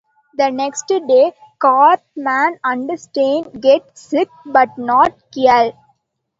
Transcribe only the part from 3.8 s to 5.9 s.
sick, but not Kyle.